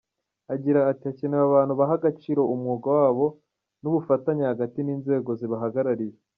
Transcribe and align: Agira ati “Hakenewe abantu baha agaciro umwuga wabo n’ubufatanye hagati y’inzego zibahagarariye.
Agira 0.53 0.79
ati 0.91 1.03
“Hakenewe 1.09 1.43
abantu 1.49 1.73
baha 1.79 1.93
agaciro 1.99 2.41
umwuga 2.53 2.87
wabo 2.99 3.25
n’ubufatanye 3.81 4.43
hagati 4.51 4.77
y’inzego 4.87 5.29
zibahagarariye. 5.39 6.15